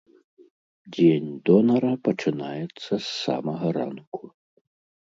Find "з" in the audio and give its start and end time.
2.89-3.05